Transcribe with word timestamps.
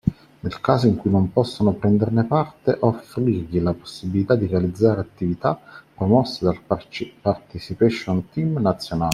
Nel 0.39 0.61
caso 0.61 0.87
in 0.87 0.95
cui 0.95 1.11
non 1.11 1.31
possano 1.31 1.73
prenderne 1.73 2.25
parte, 2.25 2.75
offrirgli 2.79 3.61
la 3.61 3.75
possibilità 3.75 4.33
di 4.33 4.47
realizzare 4.47 4.99
attività 5.01 5.61
promosse 5.93 6.43
dal 6.43 6.57
participation 6.59 8.27
team 8.31 8.57
nazionale. 8.57 9.09